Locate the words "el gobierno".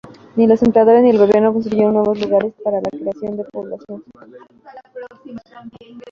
1.11-1.53